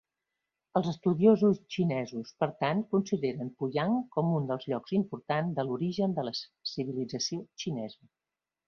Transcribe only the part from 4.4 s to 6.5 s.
un dels llocs importants de l'origen de la